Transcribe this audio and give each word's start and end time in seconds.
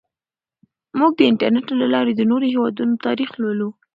موږ 0.99 1.11
د 1.17 1.21
انټرنیټ 1.29 1.67
له 1.81 1.87
لارې 1.93 2.11
د 2.15 2.21
نورو 2.31 2.45
هیوادونو 2.53 2.93
تاریخ 3.05 3.29
لولو. 3.41 3.69